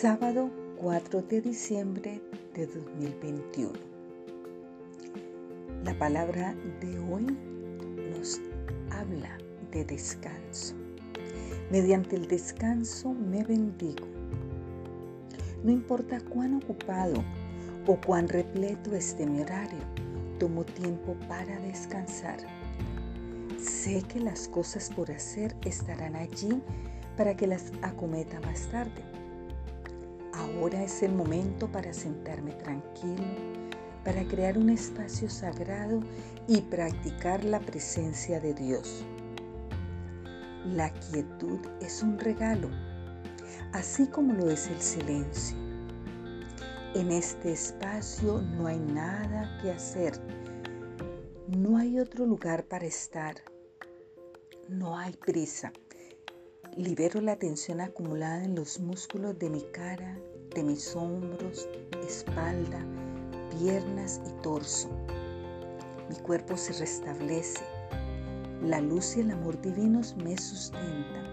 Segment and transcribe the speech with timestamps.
[0.00, 2.22] Sábado 4 de diciembre
[2.54, 3.72] de 2021.
[5.82, 7.26] La palabra de hoy
[8.12, 8.40] nos
[8.92, 9.36] habla
[9.72, 10.76] de descanso.
[11.72, 14.06] Mediante el descanso me bendigo.
[15.64, 17.24] No importa cuán ocupado
[17.88, 19.80] o cuán repleto esté mi horario,
[20.38, 22.38] tomo tiempo para descansar.
[23.58, 26.62] Sé que las cosas por hacer estarán allí
[27.16, 29.02] para que las acometa más tarde.
[30.38, 33.24] Ahora es el momento para sentarme tranquilo,
[34.04, 36.00] para crear un espacio sagrado
[36.46, 39.04] y practicar la presencia de Dios.
[40.64, 42.70] La quietud es un regalo,
[43.72, 45.56] así como lo es el silencio.
[46.94, 50.12] En este espacio no hay nada que hacer,
[51.48, 53.34] no hay otro lugar para estar,
[54.68, 55.72] no hay prisa.
[56.76, 60.16] Libero la tensión acumulada en los músculos de mi cara,
[60.54, 61.68] de mis hombros,
[62.06, 62.78] espalda,
[63.58, 64.88] piernas y torso.
[66.08, 67.64] Mi cuerpo se restablece.
[68.62, 71.26] La luz y el amor divinos me sustentan.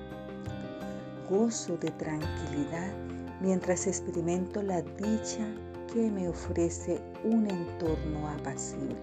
[1.29, 2.91] Gozo de tranquilidad
[3.39, 5.45] mientras experimento la dicha
[5.93, 8.95] que me ofrece un entorno apacible.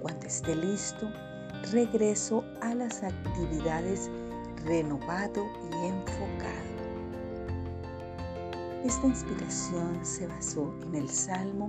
[0.00, 1.08] Cuando esté listo,
[1.70, 4.10] regreso a las actividades
[4.64, 6.72] renovado y enfocado.
[8.84, 11.68] Esta inspiración se basó en el Salmo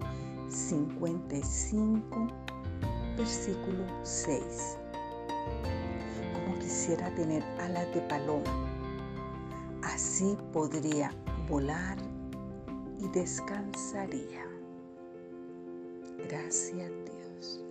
[0.49, 2.27] 55,
[3.17, 4.77] versículo 6.
[6.33, 8.67] Como quisiera tener alas de paloma,
[9.83, 11.11] así podría
[11.47, 11.97] volar
[12.99, 14.45] y descansaría.
[16.27, 17.63] Gracias Dios.